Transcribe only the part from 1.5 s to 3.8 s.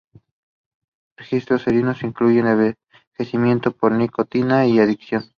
serios incluyen envenenamiento